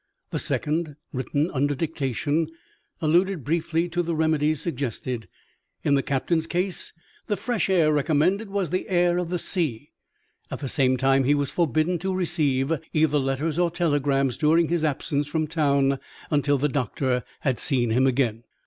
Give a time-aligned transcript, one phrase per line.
[0.31, 2.47] The second, written under dictation,
[3.03, 5.27] alluded briefly to the remedies suggested.
[5.83, 6.91] In the captain's case,
[7.27, 9.91] the fresh air recommended was the air of the sea.
[10.49, 14.83] At the same time he was forbidden to receive either letters or telegrams, during his
[14.83, 15.99] absence from town,
[16.31, 18.43] until the doctor had seen him again.